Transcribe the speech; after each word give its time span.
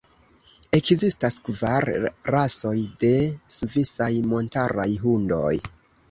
Ekzistas 0.75 1.35
kvar 1.49 1.85
rasoj 2.35 2.73
de 3.03 3.11
svisaj 3.57 4.09
montaraj 4.31 4.87
hundoj. 5.05 5.53